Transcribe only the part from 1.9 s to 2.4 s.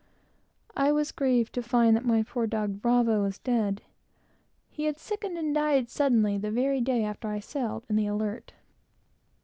that my